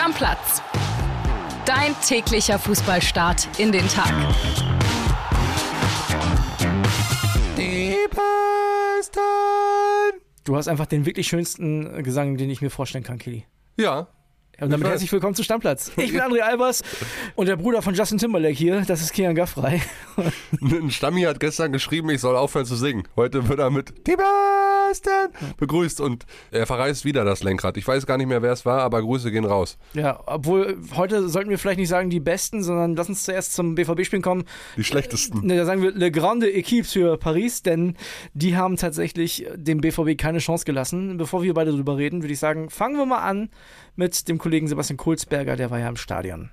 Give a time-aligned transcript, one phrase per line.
[0.00, 0.62] Stammplatz.
[1.66, 4.10] Dein täglicher Fußballstart in den Tag.
[7.58, 9.20] Die Besten.
[10.44, 13.44] Du hast einfach den wirklich schönsten Gesang, den ich mir vorstellen kann, Kili.
[13.76, 14.06] Ja.
[14.58, 15.92] Und damit herzlich willkommen zu Stammplatz.
[15.98, 16.82] Ich bin André Albers
[17.34, 18.80] und der Bruder von Justin Timberlake hier.
[18.86, 19.82] Das ist Kian Gaffrey.
[20.62, 23.06] Ein Stammi hat gestern geschrieben, ich soll aufhören zu singen.
[23.16, 24.16] Heute wird er mit Die
[24.90, 25.08] Besten
[25.58, 27.76] begrüßt und er verreißt wieder das Lenkrad.
[27.76, 29.78] Ich weiß gar nicht mehr, wer es war, aber Grüße gehen raus.
[29.94, 33.74] Ja, obwohl heute sollten wir vielleicht nicht sagen die Besten, sondern lass uns zuerst zum
[33.76, 34.44] BVB-Spielen kommen.
[34.76, 35.46] Die schlechtesten.
[35.46, 37.96] Ne, da sagen wir Le Grande Équipe für Paris, denn
[38.34, 41.16] die haben tatsächlich dem BVB keine Chance gelassen.
[41.16, 43.50] Bevor wir beide drüber reden, würde ich sagen, fangen wir mal an
[43.94, 46.50] mit dem Kollegen Sebastian Kulzberger, der war ja im Stadion.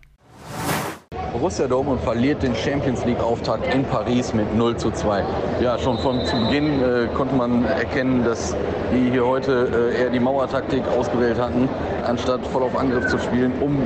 [1.40, 5.24] Borussia Dortmund verliert den Champions League Auftakt in Paris mit 0 zu 2.
[5.62, 8.56] Ja, schon von zu Beginn äh, konnte man erkennen, dass
[8.92, 11.70] die hier heute äh, eher die Mauertaktik ausgewählt hatten,
[12.08, 13.78] anstatt voll auf Angriff zu spielen, um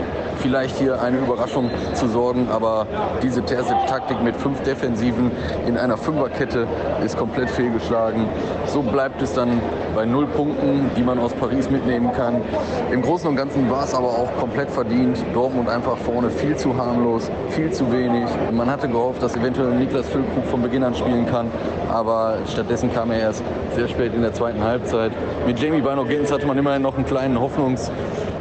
[0.42, 2.48] vielleicht hier eine Überraschung zu sorgen.
[2.50, 2.88] Aber
[3.22, 5.32] diese Terzic-Taktik mit fünf Defensiven
[5.68, 6.68] in einer Fünferkette
[7.04, 8.28] ist komplett fehlgeschlagen.
[8.68, 9.62] So bleibt es dann
[9.94, 12.42] bei null Punkten, die man aus Paris mitnehmen kann.
[12.92, 15.18] Im Großen und Ganzen war es aber auch komplett verdient.
[15.34, 18.26] Dortmund einfach vorne viel zu harmlos, viel zu wenig.
[18.52, 21.52] Man hatte gehofft, dass eventuell Niklas Füllkrug von Beginn an spielen kann,
[21.90, 23.44] aber stattdessen kam er erst
[23.76, 25.12] sehr spät in der zweiten Halbzeit.
[25.46, 27.40] Mit Jamie Bino Gittens hatte man immerhin noch einen kleinen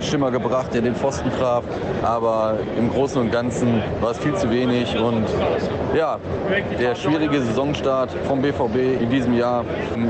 [0.00, 1.62] Hoffnungsschimmer gebracht, der den Pfosten traf,
[2.02, 4.96] aber im Großen und Ganzen war es viel zu wenig.
[4.96, 5.26] Und
[5.94, 6.18] ja,
[6.78, 9.64] der schwierige Saisonstart vom BVB in diesem Jahr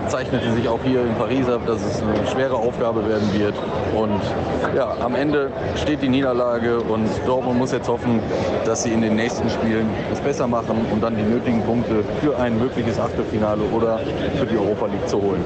[0.06, 3.55] zeichnete sich auch hier in Paris ab, dass es eine schwere Aufgabe werden wird.
[3.97, 4.20] Und
[4.77, 6.80] ja, am Ende steht die Niederlage.
[6.80, 8.20] Und Dortmund muss jetzt hoffen,
[8.64, 12.38] dass sie in den nächsten Spielen es besser machen und dann die nötigen Punkte für
[12.38, 13.98] ein mögliches Achtelfinale oder
[14.38, 15.42] für die Europa League zu holen.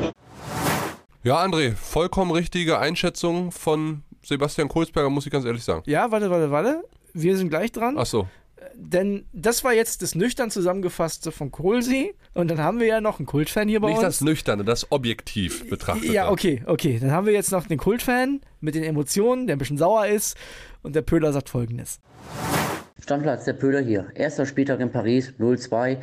[1.27, 5.83] Ja, André, vollkommen richtige Einschätzung von Sebastian Kohlsberger, muss ich ganz ehrlich sagen.
[5.87, 6.85] Ja, warte, warte, warte.
[7.13, 7.97] Wir sind gleich dran.
[7.99, 8.27] Ach so.
[8.75, 12.15] Denn das war jetzt das nüchtern zusammengefasste von Kohlsee.
[12.33, 14.07] Und dann haben wir ja noch einen Kultfan hier bei Nicht uns.
[14.07, 16.11] das Nüchterne, das objektiv betrachtet.
[16.11, 16.99] Ja, okay, okay.
[17.01, 20.37] Dann haben wir jetzt noch den Kultfan mit den Emotionen, der ein bisschen sauer ist.
[20.83, 22.01] Und der Pöhler sagt folgendes.
[23.01, 24.07] Stammplatz, der Pöhler hier.
[24.15, 25.99] Erster Spieltag in Paris, 0-2.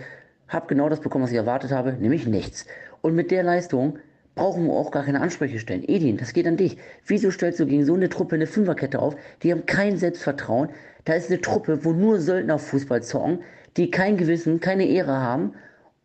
[0.48, 2.66] Hab genau das bekommen, was ich erwartet habe, nämlich nichts.
[3.02, 3.98] Und mit der Leistung
[4.42, 5.84] brauchen auch gar keine Ansprüche stellen.
[5.88, 6.76] Edin, das geht an dich.
[7.06, 9.16] Wieso stellst du gegen so eine Truppe eine Fünferkette auf?
[9.44, 10.70] Die haben kein Selbstvertrauen.
[11.06, 13.44] Da ist eine Truppe, wo nur Söldner Fußball zocken,
[13.78, 15.54] die kein Gewissen, keine Ehre haben.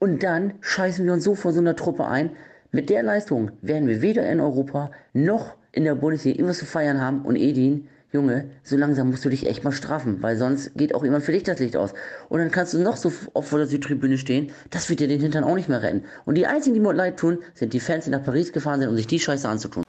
[0.00, 2.28] Und dann scheißen wir uns so vor so einer Truppe ein.
[2.72, 7.00] Mit der Leistung werden wir weder in Europa noch in der Bundesliga irgendwas zu feiern
[7.00, 7.22] haben.
[7.22, 11.04] Und Edin, Junge, so langsam musst du dich echt mal straffen, weil sonst geht auch
[11.04, 11.92] jemand für dich das Licht aus.
[12.30, 15.20] Und dann kannst du noch so oft vor der Südtribüne stehen, das wird dir den
[15.20, 16.04] Hintern auch nicht mehr retten.
[16.24, 18.88] Und die einzigen, die mir leid tun, sind die Fans, die nach Paris gefahren sind,
[18.88, 19.84] um sich die Scheiße anzutun.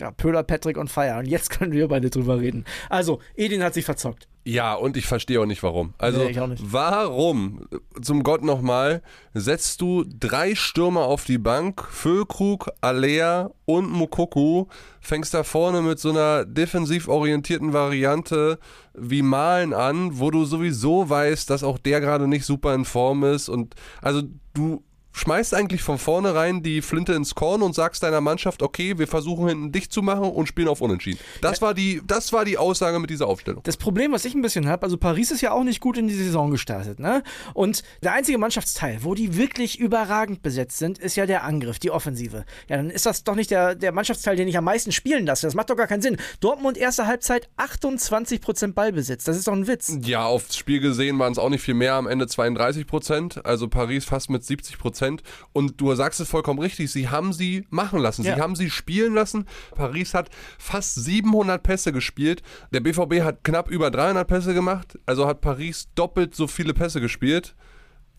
[0.00, 1.18] Ja, Pöhler, Patrick und Feier.
[1.18, 2.64] Und jetzt können wir beide drüber reden.
[2.88, 4.26] Also, Edin hat sich verzockt.
[4.44, 5.92] Ja, und ich verstehe auch nicht warum.
[5.98, 6.62] Also, Nee, nicht.
[6.64, 7.66] warum,
[8.00, 9.02] zum Gott nochmal,
[9.34, 14.66] setzt du drei Stürmer auf die Bank, Füllkrug, Alea und Mukoku,
[15.00, 18.58] fängst da vorne mit so einer defensiv orientierten Variante
[18.94, 23.24] wie Malen an, wo du sowieso weißt, dass auch der gerade nicht super in Form
[23.24, 24.22] ist und also
[24.54, 24.82] du
[25.12, 29.48] schmeißt eigentlich von vornherein die Flinte ins Korn und sagst deiner Mannschaft, okay, wir versuchen
[29.48, 31.18] hinten dicht zu machen und spielen auf Unentschieden.
[31.40, 33.62] Das war die, das war die Aussage mit dieser Aufstellung.
[33.64, 36.08] Das Problem, was ich ein bisschen habe, also Paris ist ja auch nicht gut in
[36.08, 37.22] die Saison gestartet, ne?
[37.54, 41.90] Und der einzige Mannschaftsteil, wo die wirklich überragend besetzt sind, ist ja der Angriff, die
[41.90, 42.44] Offensive.
[42.68, 45.46] Ja, dann ist das doch nicht der, der Mannschaftsteil, den ich am meisten spielen lasse.
[45.46, 46.16] Das macht doch gar keinen Sinn.
[46.40, 49.24] Dortmund erste Halbzeit 28% Ballbesitz.
[49.24, 49.92] Das ist doch ein Witz.
[50.02, 53.68] Ja, aufs Spiel gesehen waren es auch nicht viel mehr, am Ende 32 Prozent, also
[53.68, 55.22] Paris fast mit 70 Prozent.
[55.52, 58.34] Und du sagst es vollkommen richtig, sie haben sie machen lassen, Ja.
[58.34, 59.46] sie haben sie spielen lassen.
[59.74, 60.28] Paris hat
[60.58, 65.88] fast 700 Pässe gespielt, der BVB hat knapp über 300 Pässe gemacht, also hat Paris
[65.94, 67.54] doppelt so viele Pässe gespielt.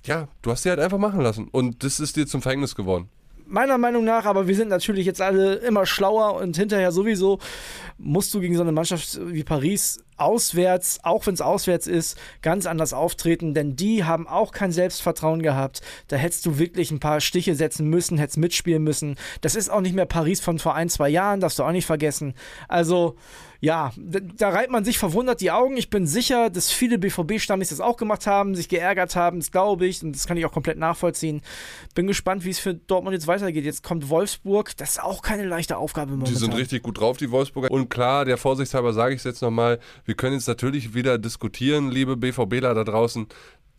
[0.05, 3.09] Ja, du hast sie halt einfach machen lassen und das ist dir zum Verhängnis geworden.
[3.45, 7.37] Meiner Meinung nach, aber wir sind natürlich jetzt alle immer schlauer und hinterher sowieso
[7.97, 12.65] musst du gegen so eine Mannschaft wie Paris auswärts, auch wenn es auswärts ist, ganz
[12.65, 15.81] anders auftreten, denn die haben auch kein Selbstvertrauen gehabt.
[16.07, 19.15] Da hättest du wirklich ein paar Stiche setzen müssen, hättest mitspielen müssen.
[19.41, 21.85] Das ist auch nicht mehr Paris von vor ein, zwei Jahren, darfst du auch nicht
[21.85, 22.35] vergessen.
[22.67, 23.17] Also,
[23.61, 25.77] ja, da, reibt man sich verwundert die Augen.
[25.77, 29.85] Ich bin sicher, dass viele BVB-Stammis das auch gemacht haben, sich geärgert haben, das glaube
[29.85, 31.41] ich, und das kann ich auch komplett nachvollziehen.
[31.93, 33.63] Bin gespannt, wie es für Dortmund jetzt weitergeht.
[33.63, 36.33] Jetzt kommt Wolfsburg, das ist auch keine leichte Aufgabe momentan.
[36.33, 37.69] Die sind richtig gut drauf, die Wolfsburger.
[37.69, 41.91] Und klar, der Vorsichtshalber sage ich es jetzt nochmal, wir können jetzt natürlich wieder diskutieren,
[41.91, 43.27] liebe BVBler da draußen.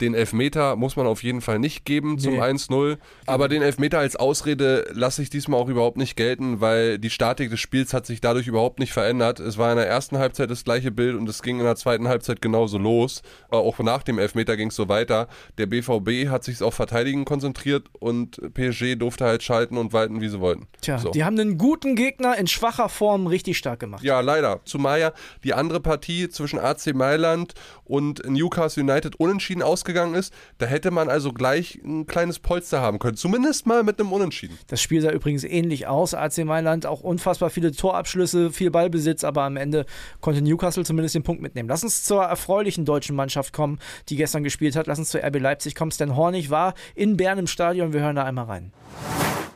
[0.03, 2.41] Den Elfmeter muss man auf jeden Fall nicht geben zum Nee.
[2.41, 2.97] 1-0.
[3.25, 7.49] Aber den Elfmeter als Ausrede lasse ich diesmal auch überhaupt nicht gelten, weil die Statik
[7.49, 9.39] des Spiels hat sich dadurch überhaupt nicht verändert.
[9.39, 12.09] Es war in der ersten Halbzeit das gleiche Bild und es ging in der zweiten
[12.09, 13.21] Halbzeit genauso los.
[13.49, 15.29] Auch nach dem Elfmeter ging es so weiter.
[15.57, 20.27] Der BVB hat sich auf Verteidigen konzentriert und PSG durfte halt schalten und walten, wie
[20.27, 20.67] sie wollten.
[20.81, 21.11] Tja, so.
[21.11, 24.03] die haben einen guten Gegner in schwacher Form richtig stark gemacht.
[24.03, 24.59] Ja, leider.
[24.65, 25.13] Zumal ja
[25.45, 27.53] die andere Partie zwischen AC Mailand
[27.85, 30.33] und Newcastle United unentschieden ausgegangen ist.
[30.57, 33.17] Da hätte man also gleich ein kleines Polster haben können.
[33.17, 34.57] Zumindest mal mit einem Unentschieden.
[34.67, 36.13] Das Spiel sah übrigens ähnlich aus.
[36.13, 39.85] AC Mailand auch unfassbar viele Torabschlüsse, viel Ballbesitz, aber am Ende
[40.21, 41.69] konnte Newcastle zumindest den Punkt mitnehmen.
[41.69, 43.79] Lass uns zur erfreulichen deutschen Mannschaft kommen,
[44.09, 44.87] die gestern gespielt hat.
[44.87, 45.91] Lass uns zur RB Leipzig kommen.
[45.91, 47.93] Stan Hornig war in Bern im Stadion.
[47.93, 48.73] Wir hören da einmal rein.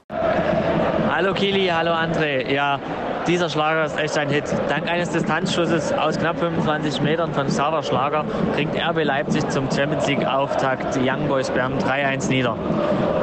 [0.10, 2.54] Hallo Kili, hallo André.
[2.54, 2.80] Ja,
[3.28, 4.46] dieser Schlager ist echt ein Hit.
[4.70, 10.08] Dank eines Distanzschusses aus knapp 25 Metern von Xaver Schlager bringt RB Leipzig zum Champions
[10.08, 12.56] League Auftakt die Young Boys Bern 3-1 nieder.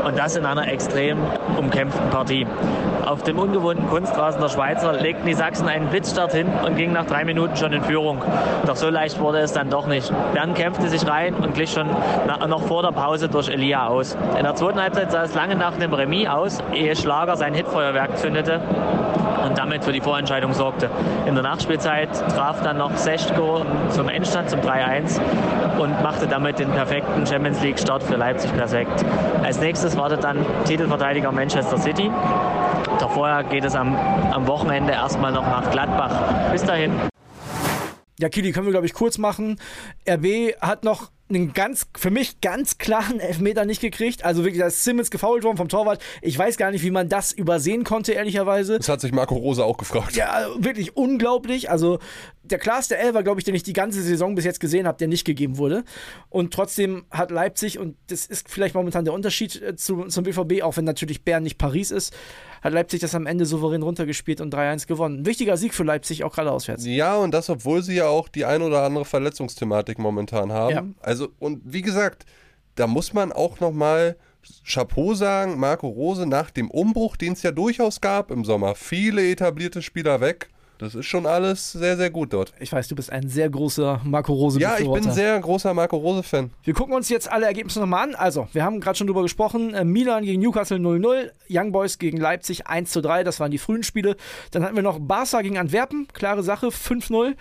[0.05, 1.19] Und das in einer extrem
[1.57, 2.47] umkämpften Partie.
[3.07, 7.07] Auf dem ungewohnten Kunstrasen der Schweizer legten die Sachsen einen Blitzstart hin und gingen nach
[7.07, 8.23] drei Minuten schon in Führung.
[8.67, 10.13] Doch so leicht wurde es dann doch nicht.
[10.35, 11.89] Bern kämpfte sich rein und glich schon
[12.49, 14.17] noch vor der Pause durch Elia aus.
[14.37, 18.19] In der zweiten Halbzeit sah es lange nach dem Remis aus, ehe Schlager sein Hitfeuerwerk
[18.19, 18.61] zündete
[19.45, 20.91] und damit für die Vorentscheidung sorgte.
[21.27, 25.21] In der Nachspielzeit traf dann noch Seschko zum Endstand zum 3-1
[25.79, 29.05] und machte damit den perfekten Champions League Start für Leipzig perfekt.
[29.43, 32.11] Als nächstes wartet dann Titelverteidiger Manchester City.
[33.15, 33.95] Vorher geht es am,
[34.33, 36.51] am Wochenende erstmal noch nach Gladbach.
[36.51, 36.93] Bis dahin.
[38.19, 39.61] Ja, Kili, können wir, glaube ich, kurz machen.
[40.09, 44.25] RB hat noch einen ganz, für mich ganz klaren Elfmeter nicht gekriegt.
[44.25, 46.03] Also wirklich, da ist Simmons gefoult worden vom Torwart.
[46.23, 48.79] Ich weiß gar nicht, wie man das übersehen konnte, ehrlicherweise.
[48.79, 50.17] Das hat sich Marco Rose auch gefragt.
[50.17, 51.71] Ja, also wirklich unglaublich.
[51.71, 51.99] Also
[52.45, 55.09] der klarste Elfer, glaube ich, den ich die ganze Saison bis jetzt gesehen habe, der
[55.09, 55.85] nicht gegeben wurde.
[56.29, 60.63] Und trotzdem hat Leipzig, und das ist vielleicht momentan der Unterschied äh, zu, zum BVB,
[60.63, 62.15] auch wenn natürlich Bern nicht Paris ist,
[62.65, 65.21] hat Leipzig das am Ende souverän runtergespielt und 3-1 gewonnen.
[65.21, 66.87] Ein wichtiger Sieg für Leipzig, auch gerade auswärts.
[66.87, 70.75] Ja, und das, obwohl sie ja auch die ein oder andere Verletzungsthematik momentan haben.
[70.75, 70.85] Ja.
[71.03, 72.25] Also, und wie gesagt,
[72.75, 74.17] da muss man auch nochmal
[74.67, 79.31] Chapeau sagen, Marco Rose, nach dem Umbruch, den es ja durchaus gab im Sommer, viele
[79.31, 80.49] etablierte Spieler weg.
[80.79, 82.53] Das ist schon alles sehr, sehr gut dort.
[82.59, 85.13] Ich weiß, du bist ein sehr großer Marco Rose Ja, ich bin Befürworter.
[85.15, 86.51] sehr großer Marco Rose-Fan.
[86.65, 88.15] Wir gucken uns jetzt alle Ergebnisse nochmal an.
[88.17, 89.73] Also, wir haben gerade schon drüber gesprochen.
[89.73, 94.17] Äh, Milan gegen Newcastle 0-0, Young Boys gegen Leipzig 1-3, das waren die frühen Spiele.
[94.51, 97.35] Dann hatten wir noch Barca gegen Antwerpen, klare Sache, 5-0.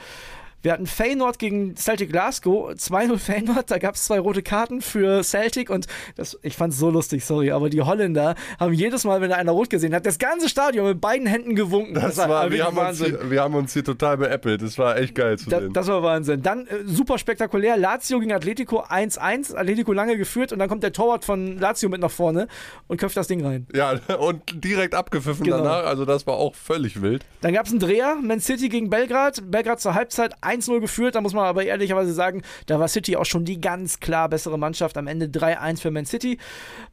[0.63, 5.21] Wir hatten Feyenoord gegen Celtic Glasgow, 2-0 Feyenoord, da gab es zwei rote Karten für
[5.23, 9.19] Celtic und das, ich fand es so lustig, sorry, aber die Holländer haben jedes Mal,
[9.21, 11.93] wenn da einer rot gesehen hat, das ganze Stadion mit beiden Händen gewunken.
[11.93, 14.61] Das war, wirklich wir, haben uns hier, wir haben uns hier total beäppelt.
[14.61, 15.73] Das war echt geil zu da, sehen.
[15.73, 16.41] das war Wahnsinn.
[16.41, 17.75] Dann äh, super spektakulär.
[17.77, 19.55] Lazio gegen Atletico 1-1.
[19.55, 22.47] Atletico lange geführt und dann kommt der Torwart von Lazio mit nach vorne
[22.87, 23.67] und köpft das Ding rein.
[23.75, 25.57] ja, und direkt abgepfiffen Genau.
[25.57, 25.85] danach.
[25.85, 27.25] Also, das war auch völlig wild.
[27.41, 28.15] Dann gab es einen Dreher.
[28.15, 29.51] Man City gegen Belgrad.
[29.51, 31.15] Belgrad zur Halbzeit 1-0 geführt.
[31.15, 34.57] Da muss man aber ehrlicherweise sagen, da war City auch schon die ganz klar bessere
[34.57, 34.97] Mannschaft.
[34.97, 36.37] Am Ende 3-1 für Man City.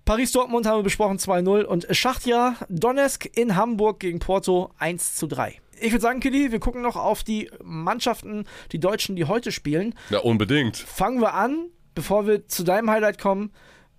[0.05, 1.65] Paris-Dortmund haben wir besprochen 2-0.
[1.65, 5.55] Und Schachtja Donetsk in Hamburg gegen Porto 1-3.
[5.81, 9.95] Ich würde sagen, Kili, wir gucken noch auf die Mannschaften, die Deutschen, die heute spielen.
[10.11, 10.77] Ja, unbedingt.
[10.77, 13.51] Fangen wir an, bevor wir zu deinem Highlight kommen,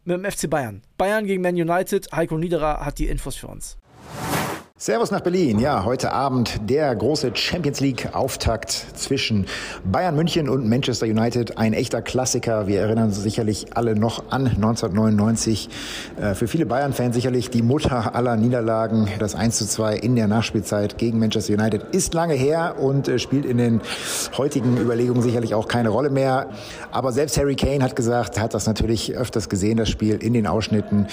[0.03, 0.81] mit dem FC Bayern.
[0.97, 2.11] Bayern gegen Man United.
[2.11, 3.77] Heiko Niederer hat die Infos für uns.
[4.83, 5.59] Servus nach Berlin.
[5.59, 9.45] Ja, heute Abend der große Champions League Auftakt zwischen
[9.85, 11.59] Bayern München und Manchester United.
[11.59, 12.65] Ein echter Klassiker.
[12.65, 15.69] Wir erinnern uns sicherlich alle noch an 1999.
[16.19, 19.07] Äh, Für viele Bayern-Fans sicherlich die Mutter aller Niederlagen.
[19.19, 23.19] Das 1 zu 2 in der Nachspielzeit gegen Manchester United ist lange her und äh,
[23.19, 23.81] spielt in den
[24.35, 26.49] heutigen Überlegungen sicherlich auch keine Rolle mehr.
[26.89, 30.47] Aber selbst Harry Kane hat gesagt, hat das natürlich öfters gesehen, das Spiel in den
[30.47, 31.05] Ausschnitten.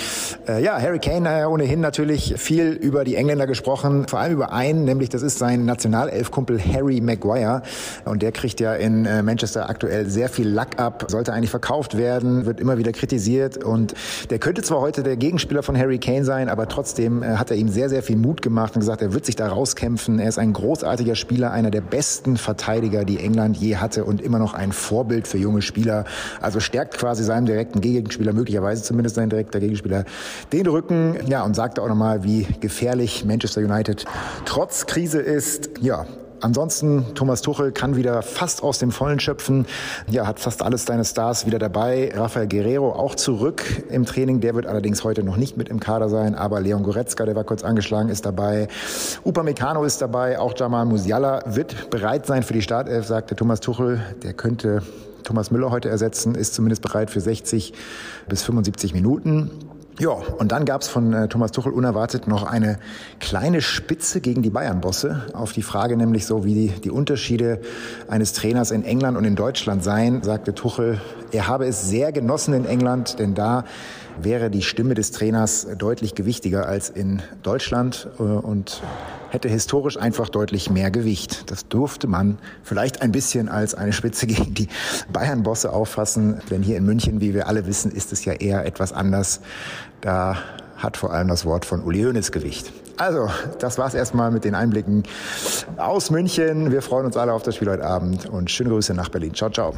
[0.48, 4.84] Äh, Ja, Harry Kane ohnehin natürlich viel über die Engländer gesprochen, vor allem über einen,
[4.84, 7.62] nämlich das ist sein Nationalelfkumpel Harry Maguire.
[8.04, 11.96] Und der kriegt ja in äh, Manchester aktuell sehr viel Lack ab, sollte eigentlich verkauft
[11.96, 13.62] werden, wird immer wieder kritisiert.
[13.62, 13.94] Und
[14.30, 17.56] der könnte zwar heute der Gegenspieler von Harry Kane sein, aber trotzdem äh, hat er
[17.56, 20.18] ihm sehr, sehr viel Mut gemacht und gesagt, er wird sich da rauskämpfen.
[20.18, 24.38] Er ist ein großartiger Spieler, einer der besten Verteidiger, die England je hatte und immer
[24.38, 26.04] noch ein Vorbild für junge Spieler.
[26.40, 30.04] Also stärkt quasi seinem direkten Gegenspieler, möglicherweise zumindest sein direkter Gegenspieler,
[30.52, 31.16] den Rücken.
[31.26, 34.04] Ja, und sagte auch nochmal, wie gefährlich Manchester United
[34.44, 35.70] trotz Krise ist.
[35.80, 36.06] Ja,
[36.40, 39.66] Ansonsten, Thomas Tuchel kann wieder fast aus dem Vollen schöpfen.
[40.08, 42.12] Ja, hat fast alles seine Stars wieder dabei.
[42.14, 44.40] Rafael Guerrero auch zurück im Training.
[44.40, 46.36] Der wird allerdings heute noch nicht mit im Kader sein.
[46.36, 48.68] Aber Leon Goretzka, der war kurz angeschlagen, ist dabei.
[49.24, 50.38] Upamecano ist dabei.
[50.38, 54.00] Auch Jamal Musiala wird bereit sein für die Startelf, sagte Thomas Tuchel.
[54.22, 54.82] Der könnte
[55.24, 57.72] Thomas Müller heute ersetzen, ist zumindest bereit für 60
[58.28, 59.50] bis 75 Minuten.
[59.98, 62.78] Ja, und dann gab's von äh, Thomas Tuchel unerwartet noch eine
[63.18, 65.26] kleine Spitze gegen die Bayern-Bosse.
[65.32, 67.60] Auf die Frage nämlich so, wie die, die Unterschiede
[68.06, 71.00] eines Trainers in England und in Deutschland seien, sagte Tuchel,
[71.32, 73.64] er habe es sehr genossen in England, denn da
[74.20, 78.82] wäre die Stimme des Trainers deutlich gewichtiger als in Deutschland äh, und
[79.30, 81.50] hätte historisch einfach deutlich mehr Gewicht.
[81.50, 84.68] Das durfte man vielleicht ein bisschen als eine Spitze gegen die
[85.12, 88.92] Bayern-Bosse auffassen, denn hier in München, wie wir alle wissen, ist es ja eher etwas
[88.92, 89.40] anders.
[90.00, 90.36] Da
[90.76, 92.72] hat vor allem das Wort von Uli Hoeneß Gewicht.
[92.96, 93.30] Also,
[93.60, 95.04] das war's erstmal mit den Einblicken
[95.76, 96.72] aus München.
[96.72, 99.34] Wir freuen uns alle auf das Spiel heute Abend und schöne Grüße nach Berlin.
[99.34, 99.74] Ciao, ciao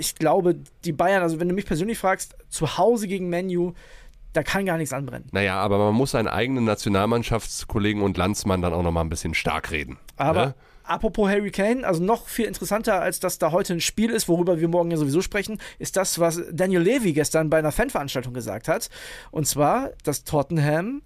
[0.00, 3.74] ich glaube, die Bayern, also wenn du mich persönlich fragst, zu Hause gegen Menu,
[4.32, 5.28] da kann gar nichts anbrennen.
[5.32, 9.70] Naja, aber man muss seinen eigenen Nationalmannschaftskollegen und Landsmann dann auch nochmal ein bisschen stark
[9.70, 9.98] reden.
[10.16, 10.54] Aber ne?
[10.84, 14.60] apropos Harry Kane, also noch viel interessanter, als dass da heute ein Spiel ist, worüber
[14.60, 18.68] wir morgen ja sowieso sprechen, ist das, was Daniel Levy gestern bei einer Fanveranstaltung gesagt
[18.68, 18.88] hat.
[19.30, 21.02] Und zwar, dass Tottenham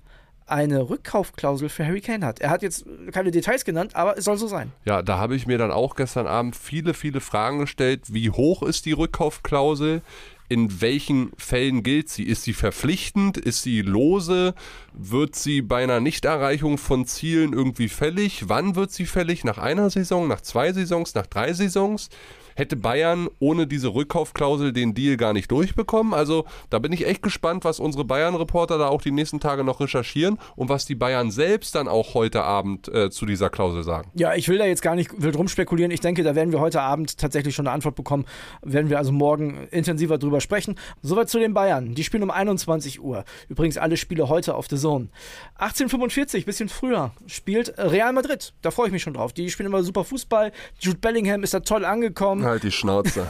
[0.47, 2.41] eine Rückkaufklausel für Harry Kane hat.
[2.41, 4.73] Er hat jetzt keine Details genannt, aber es soll so sein.
[4.85, 8.13] Ja, da habe ich mir dann auch gestern Abend viele, viele Fragen gestellt.
[8.13, 10.03] Wie hoch ist die Rückkaufklausel?
[10.49, 12.25] in welchen Fällen gilt sie?
[12.25, 13.39] Ist sie verpflichtend?
[13.39, 14.55] Ist sie lose?
[14.93, 18.49] Wird sie bei einer Nichterreichung von Zielen irgendwie fällig?
[18.49, 19.45] Wann wird sie fällig?
[19.45, 22.11] Nach einer Saison, nach zwei Saisons, nach drei Saisons?
[22.55, 26.15] Hätte Bayern ohne diese Rückkaufklausel den Deal gar nicht durchbekommen.
[26.15, 29.81] Also da bin ich echt gespannt, was unsere Bayern-Reporter da auch die nächsten Tage noch
[29.81, 34.11] recherchieren und was die Bayern selbst dann auch heute Abend äh, zu dieser Klausel sagen.
[34.15, 35.91] Ja, ich will da jetzt gar nicht wild rumspekulieren.
[35.91, 38.25] Ich denke, da werden wir heute Abend tatsächlich schon eine Antwort bekommen.
[38.63, 40.77] Werden wir also morgen intensiver drüber sprechen.
[41.03, 41.95] Soweit zu den Bayern.
[41.95, 43.25] Die spielen um 21 Uhr.
[43.49, 45.09] Übrigens alle Spiele heute auf The Zone.
[45.57, 48.53] 1845, bisschen früher, spielt Real Madrid.
[48.63, 49.33] Da freue ich mich schon drauf.
[49.33, 50.53] Die spielen immer super Fußball.
[50.79, 52.44] Jude Bellingham ist da toll angekommen.
[52.45, 53.27] Halt die Schnauze.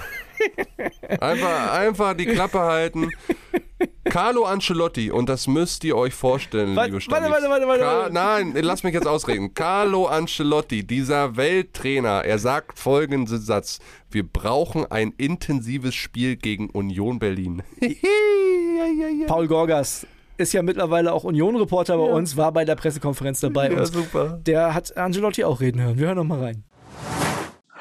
[1.21, 3.11] einfach, einfach die Klappe halten.
[4.05, 8.11] Carlo Ancelotti, und das müsst ihr euch vorstellen, warte, liebe Warte, warte, warte, warte, Car
[8.11, 9.55] Nein, lass mich jetzt ausreden.
[9.55, 13.81] Carlo Ancelotti, dieser Welttrainer, er sagt folgenden Satz:
[14.11, 17.63] Wir brauchen ein intensives Spiel gegen Union Berlin.
[19.27, 20.07] Paul Gorgas,
[20.37, 22.13] ist ja mittlerweile auch Union-Reporter bei ja.
[22.13, 23.71] uns, war bei der Pressekonferenz dabei.
[23.71, 24.41] Ja, super.
[24.47, 25.99] Der hat Angelotti auch reden hören.
[25.99, 26.65] Wir hören noch mal rein.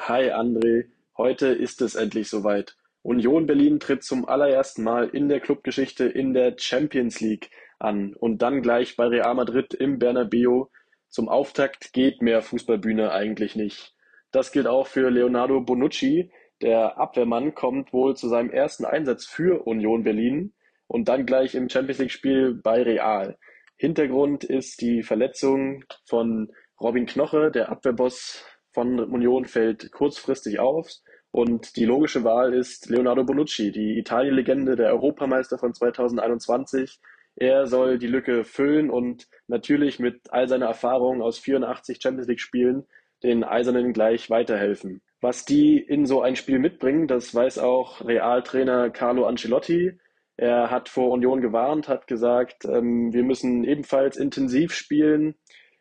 [0.08, 0.84] Hi André,
[1.16, 2.76] Heute ist es endlich soweit.
[3.02, 8.42] Union Berlin tritt zum allerersten Mal in der Clubgeschichte in der Champions League an und
[8.42, 10.64] dann gleich bei Real Madrid im Bernabeu.
[11.08, 13.94] Zum Auftakt geht mehr Fußballbühne eigentlich nicht.
[14.32, 16.32] Das gilt auch für Leonardo Bonucci.
[16.60, 20.52] Der Abwehrmann kommt wohl zu seinem ersten Einsatz für Union Berlin
[20.88, 23.38] und dann gleich im Champions League Spiel bei Real.
[23.76, 30.90] Hintergrund ist die Verletzung von Robin Knoche, der Abwehrboss von Union fällt kurzfristig auf
[31.34, 37.00] und die logische Wahl ist Leonardo Bonucci, die Italien-Legende, der Europameister von 2021.
[37.34, 42.38] Er soll die Lücke füllen und natürlich mit all seiner Erfahrung aus 84 Champions League
[42.38, 42.84] Spielen
[43.24, 45.02] den Eisernen gleich weiterhelfen.
[45.20, 49.98] Was die in so ein Spiel mitbringen, das weiß auch Realtrainer Carlo Ancelotti.
[50.36, 55.34] Er hat vor Union gewarnt, hat gesagt, ähm, wir müssen ebenfalls intensiv spielen.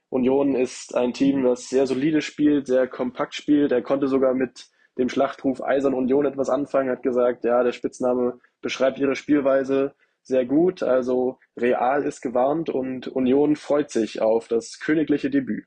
[0.10, 3.72] Union ist ein Team, das sehr solide spielt, sehr kompakt spielt.
[3.72, 8.39] Er konnte sogar mit dem Schlachtruf Eisern Union etwas anfangen, hat gesagt, ja, der Spitzname
[8.62, 10.83] beschreibt ihre Spielweise sehr gut.
[10.83, 15.65] Also Real ist gewarnt und Union freut sich auf das königliche Debüt.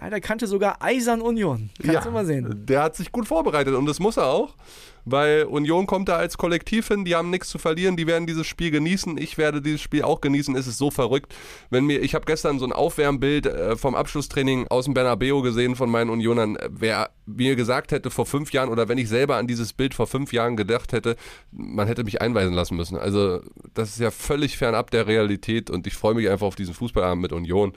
[0.00, 1.70] Ja, der kannte sogar Eisern Union.
[1.78, 2.66] Kannst ja, du mal sehen.
[2.66, 4.54] Der hat sich gut vorbereitet und das muss er auch,
[5.04, 8.46] weil Union kommt da als Kollektiv hin, die haben nichts zu verlieren, die werden dieses
[8.46, 9.18] Spiel genießen.
[9.18, 10.54] Ich werde dieses Spiel auch genießen.
[10.54, 11.34] Es ist so verrückt,
[11.70, 15.74] wenn mir ich habe gestern so ein Aufwärmbild äh, vom Abschlusstraining aus dem Bernabeu gesehen
[15.74, 16.56] von meinen Unionern.
[16.70, 20.06] Wer mir gesagt hätte vor fünf Jahren oder wenn ich selber an dieses Bild vor
[20.06, 21.16] fünf Jahren gedacht hätte,
[21.50, 22.96] man hätte mich einweisen lassen müssen.
[22.96, 23.40] Also
[23.74, 27.20] das ist ja völlig fernab der Realität und ich freue mich einfach auf diesen Fußballabend
[27.20, 27.72] mit Union.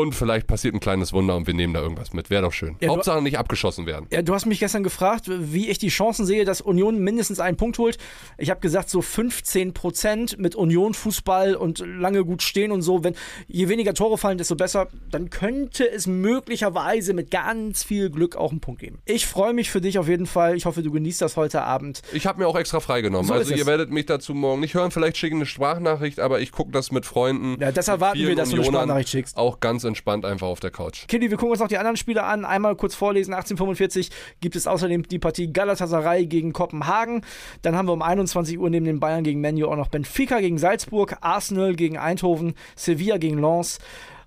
[0.00, 2.30] Und vielleicht passiert ein kleines Wunder und wir nehmen da irgendwas mit.
[2.30, 2.76] Wäre doch schön.
[2.80, 4.06] Ja, Hauptsache nicht abgeschossen werden.
[4.10, 7.56] Ja, du hast mich gestern gefragt, wie ich die Chancen sehe, dass Union mindestens einen
[7.56, 7.98] Punkt holt.
[8.38, 13.04] Ich habe gesagt, so 15 Prozent mit Union Fußball und lange gut stehen und so.
[13.04, 13.14] Wenn
[13.46, 14.88] je weniger Tore fallen, desto besser.
[15.10, 18.98] Dann könnte es möglicherweise mit ganz viel Glück auch einen Punkt geben.
[19.04, 20.56] Ich freue mich für dich auf jeden Fall.
[20.56, 22.00] Ich hoffe, du genießt das heute Abend.
[22.12, 23.26] Ich habe mir auch extra freigenommen.
[23.26, 24.90] So also ihr werdet mich dazu morgen nicht hören.
[24.90, 27.60] Vielleicht schicken eine Sprachnachricht, aber ich gucke das mit Freunden.
[27.60, 29.36] Ja, deshalb warten wir, dass du eine Sprachnachricht schickst.
[29.36, 31.06] Auch ganz entspannt einfach auf der Couch.
[31.06, 32.44] Kitty, wir gucken uns noch die anderen Spiele an.
[32.44, 33.34] Einmal kurz vorlesen.
[33.34, 37.22] 1845 gibt es außerdem die Partie Galatasaray gegen Kopenhagen.
[37.62, 40.58] Dann haben wir um 21 Uhr neben den Bayern gegen Menu auch noch Benfica gegen
[40.58, 43.78] Salzburg, Arsenal gegen Eindhoven, Sevilla gegen Lens.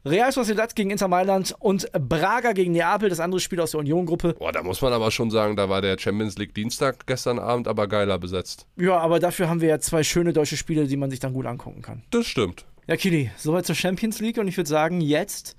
[0.05, 4.35] Real Sociedad gegen Inter Mailand und Braga gegen Neapel, das andere Spiel aus der Union-Gruppe.
[4.37, 7.69] Boah, da muss man aber schon sagen, da war der Champions League Dienstag gestern Abend
[7.69, 8.67] aber geiler besetzt.
[8.75, 11.45] Ja, aber dafür haben wir ja zwei schöne deutsche Spiele, die man sich dann gut
[11.45, 12.03] angucken kann.
[12.11, 12.65] Das stimmt.
[12.85, 15.55] Ja, Kili, soweit zur Champions League und ich würde sagen, jetzt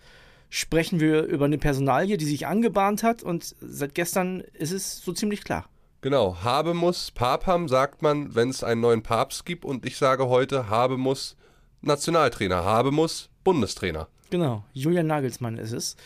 [0.51, 5.15] sprechen wir über eine Personalie, die sich angebahnt hat und seit gestern ist es so
[5.15, 5.67] ziemlich klar.
[6.03, 10.29] Genau, habe muss, Papam sagt man, wenn es einen neuen Papst gibt und ich sage
[10.29, 11.35] heute, habe muss
[11.81, 14.09] Nationaltrainer, habe muss Bundestrainer.
[14.29, 15.97] Genau, Julian Nagelsmann ist es.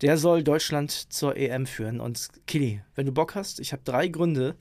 [0.00, 2.00] Der soll Deutschland zur EM führen.
[2.00, 4.56] Und Kili, wenn du Bock hast, ich habe drei Gründe,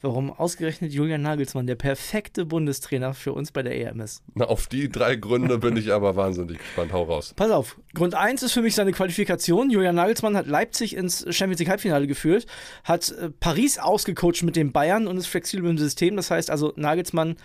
[0.00, 4.22] warum ausgerechnet Julian Nagelsmann der perfekte Bundestrainer für uns bei der EM ist.
[4.34, 6.92] Na, auf die drei Gründe bin ich aber wahnsinnig gespannt.
[6.92, 7.32] Hau raus.
[7.36, 9.70] Pass auf, Grund 1 ist für mich seine Qualifikation.
[9.70, 12.46] Julian Nagelsmann hat Leipzig ins Champions League Halbfinale geführt,
[12.84, 16.16] hat äh, Paris ausgecoacht mit den Bayern und ist flexibel im System.
[16.16, 17.36] Das heißt also, Nagelsmann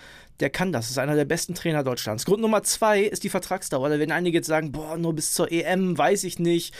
[0.41, 0.89] der kann das.
[0.89, 2.25] Ist einer der besten Trainer Deutschlands.
[2.25, 3.89] Grund Nummer zwei ist die Vertragsdauer.
[3.89, 6.73] Da werden einige jetzt sagen, boah, nur bis zur EM, weiß ich nicht.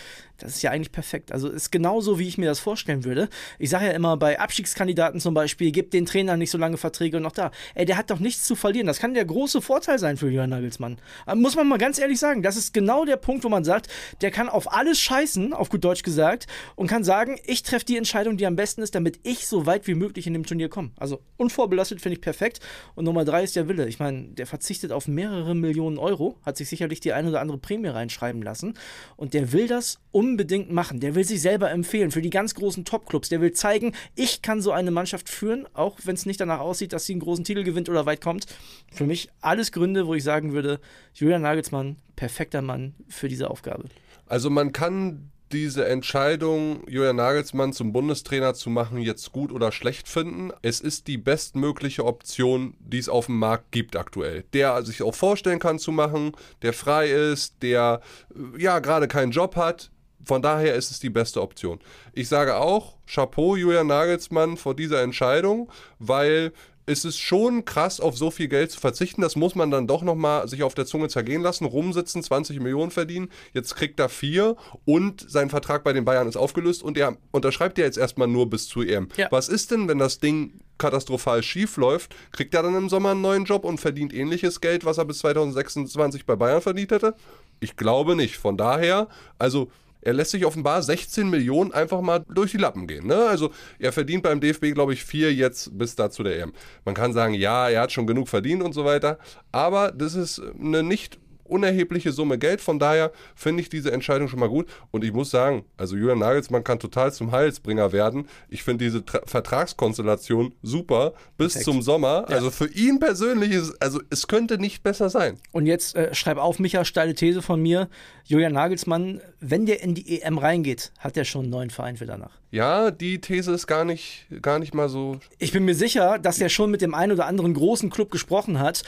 [0.43, 1.31] Das ist ja eigentlich perfekt.
[1.31, 3.29] Also ist genauso, wie ich mir das vorstellen würde.
[3.59, 7.17] Ich sage ja immer bei Abstiegskandidaten zum Beispiel, gibt den Trainer nicht so lange Verträge
[7.17, 7.51] und noch da.
[7.75, 8.87] Ey, der hat doch nichts zu verlieren.
[8.87, 10.97] Das kann der große Vorteil sein für Jörn Nagelsmann.
[11.35, 12.41] Muss man mal ganz ehrlich sagen.
[12.41, 13.87] Das ist genau der Punkt, wo man sagt,
[14.21, 17.97] der kann auf alles scheißen, auf gut Deutsch gesagt, und kann sagen, ich treffe die
[17.97, 20.91] Entscheidung, die am besten ist, damit ich so weit wie möglich in dem Turnier komme.
[20.97, 22.59] Also unvorbelastet finde ich perfekt.
[22.95, 23.87] Und Nummer drei ist der Wille.
[23.87, 27.57] Ich meine, der verzichtet auf mehrere Millionen Euro, hat sich sicherlich die eine oder andere
[27.57, 28.73] Prämie reinschreiben lassen.
[29.15, 29.99] Und der will das
[30.31, 30.99] unbedingt machen.
[30.99, 33.29] Der will sich selber empfehlen für die ganz großen Top-Clubs.
[33.29, 36.93] Der will zeigen, ich kann so eine Mannschaft führen, auch wenn es nicht danach aussieht,
[36.93, 38.45] dass sie einen großen Titel gewinnt oder weit kommt.
[38.91, 40.79] Für mich alles Gründe, wo ich sagen würde,
[41.13, 43.85] Julian Nagelsmann, perfekter Mann für diese Aufgabe.
[44.25, 50.07] Also man kann diese Entscheidung, Julian Nagelsmann zum Bundestrainer zu machen, jetzt gut oder schlecht
[50.07, 50.51] finden.
[50.61, 54.45] Es ist die bestmögliche Option, die es auf dem Markt gibt aktuell.
[54.53, 58.01] Der sich auch vorstellen kann zu machen, der frei ist, der
[58.33, 59.90] äh, ja gerade keinen Job hat.
[60.25, 61.79] Von daher ist es die beste Option.
[62.13, 66.53] Ich sage auch, Chapeau Julian Nagelsmann vor dieser Entscheidung, weil
[66.85, 69.21] ist es schon krass, auf so viel Geld zu verzichten.
[69.21, 72.91] Das muss man dann doch nochmal sich auf der Zunge zergehen lassen, rumsitzen, 20 Millionen
[72.91, 73.29] verdienen.
[73.53, 77.77] Jetzt kriegt er vier und sein Vertrag bei den Bayern ist aufgelöst und er unterschreibt
[77.77, 79.09] ja jetzt erstmal nur bis zu EM.
[79.15, 79.27] Ja.
[79.31, 82.15] Was ist denn, wenn das Ding katastrophal schief läuft?
[82.31, 85.19] Kriegt er dann im Sommer einen neuen Job und verdient ähnliches Geld, was er bis
[85.19, 87.15] 2026 bei Bayern verdient hätte?
[87.59, 88.37] Ich glaube nicht.
[88.37, 89.69] Von daher, also
[90.01, 93.07] er lässt sich offenbar 16 Millionen einfach mal durch die Lappen gehen.
[93.07, 93.27] Ne?
[93.27, 96.53] Also er verdient beim DFB, glaube ich, vier jetzt bis dazu der EM.
[96.85, 99.19] Man kann sagen, ja, er hat schon genug verdient und so weiter.
[99.51, 101.19] Aber das ist eine nicht
[101.51, 102.61] unerhebliche Summe Geld.
[102.61, 104.67] Von daher finde ich diese Entscheidung schon mal gut.
[104.91, 108.27] Und ich muss sagen, also Julian Nagelsmann kann total zum Heilsbringer werden.
[108.49, 111.65] Ich finde diese Tra Vertragskonstellation super bis Perfekt.
[111.65, 112.25] zum Sommer.
[112.29, 112.35] Ja.
[112.37, 115.37] Also für ihn persönlich ist also es könnte nicht besser sein.
[115.51, 117.89] Und jetzt äh, schreib auf, Micha, steile These von mir.
[118.25, 122.05] Julian Nagelsmann, wenn der in die EM reingeht, hat er schon einen neuen Verein für
[122.05, 122.31] danach.
[122.51, 125.19] Ja, die These ist gar nicht, gar nicht mal so.
[125.39, 128.59] Ich bin mir sicher, dass er schon mit dem einen oder anderen großen Club gesprochen
[128.59, 128.83] hat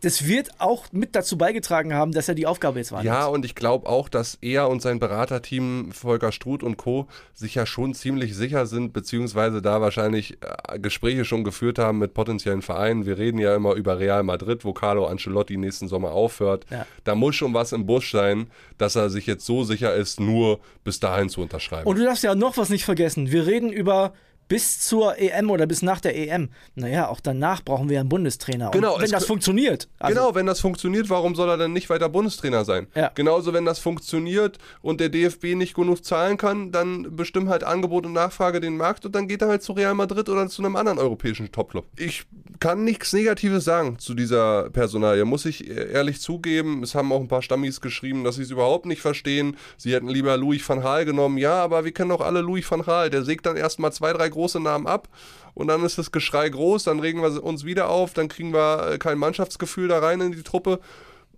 [0.00, 3.14] das wird auch mit dazu beigetragen haben, dass er die Aufgabe jetzt wahrnimmt.
[3.14, 7.06] Ja, und ich glaube auch, dass er und sein Beraterteam Volker Struth und Co.
[7.34, 12.14] sich ja schon ziemlich sicher sind, beziehungsweise da wahrscheinlich äh, Gespräche schon geführt haben mit
[12.14, 13.06] potenziellen Vereinen.
[13.06, 16.66] Wir reden ja immer über Real Madrid, wo Carlo Ancelotti nächsten Sommer aufhört.
[16.70, 16.86] Ja.
[17.04, 20.60] Da muss schon was im Busch sein, dass er sich jetzt so sicher ist, nur
[20.84, 21.86] bis dahin zu unterschreiben.
[21.86, 23.30] Und du darfst ja noch was nicht vergessen.
[23.30, 24.12] Wir reden über
[24.50, 26.50] bis zur EM oder bis nach der EM.
[26.74, 28.72] Naja, auch danach brauchen wir einen Bundestrainer.
[28.72, 29.88] Genau, Und wenn das funktioniert.
[30.00, 32.88] Also genau, wenn das funktioniert, warum soll er denn nicht weiter Bundestrainer sein?
[32.96, 33.12] Ja.
[33.14, 38.06] Genauso, wenn das funktioniert und der DFB nicht genug zahlen kann, dann bestimmen halt Angebot
[38.06, 40.74] und Nachfrage den Markt und dann geht er halt zu Real Madrid oder zu einem
[40.74, 41.86] anderen europäischen Topclub.
[41.96, 42.26] Ich
[42.60, 46.82] kann nichts Negatives sagen zu dieser Personalie, muss ich ehrlich zugeben.
[46.82, 49.56] Es haben auch ein paar Stammis geschrieben, dass sie es überhaupt nicht verstehen.
[49.78, 51.38] Sie hätten lieber Louis van Gaal genommen.
[51.38, 53.10] Ja, aber wir kennen doch alle Louis van Gaal.
[53.10, 55.08] Der sägt dann erstmal zwei, drei große große Namen ab
[55.54, 58.92] und dann ist das Geschrei groß, dann regen wir uns wieder auf, dann kriegen wir
[58.92, 60.80] äh, kein Mannschaftsgefühl da rein in die Truppe.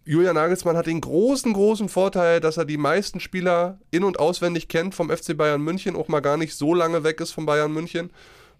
[0.04, 4.68] Julian Nagelsmann hat den großen, großen Vorteil, dass er die meisten Spieler in- und auswendig
[4.68, 7.72] kennt vom FC Bayern München, auch mal gar nicht so lange weg ist von Bayern
[7.72, 8.10] München.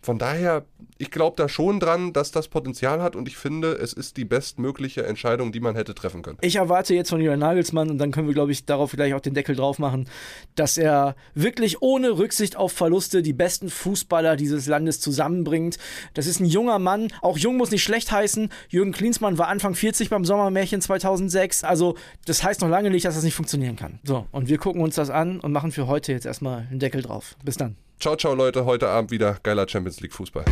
[0.02, 0.64] Von daher,
[0.98, 4.24] ich glaube da schon dran, dass das Potenzial hat und ich finde, es ist die
[4.24, 6.38] bestmögliche Entscheidung, die man hätte treffen können.
[6.40, 9.20] Ich erwarte jetzt von Julian Nagelsmann und dann können wir, glaube ich, darauf vielleicht auch
[9.20, 10.08] den Deckel drauf machen,
[10.56, 15.78] dass er wirklich ohne Rücksicht auf Verluste die besten Fußballer dieses Landes zusammenbringt.
[16.14, 18.48] Das ist ein junger Mann, auch jung muss nicht schlecht heißen.
[18.68, 21.94] Jürgen Klinsmann war Anfang 40 beim Sommermärchen 2006, also
[22.26, 24.00] das heißt noch lange nicht, dass das nicht funktionieren kann.
[24.02, 27.02] So, und wir gucken uns das an und machen für heute jetzt erstmal einen Deckel
[27.02, 27.36] drauf.
[27.44, 27.76] Bis dann.
[28.02, 28.64] Ciao, ciao, Leute.
[28.64, 30.44] Heute Abend wieder geiler Champions League Fußball.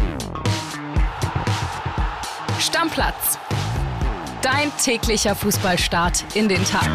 [2.60, 3.40] Stammplatz.
[4.40, 6.88] Dein täglicher Fußballstart in den Tag.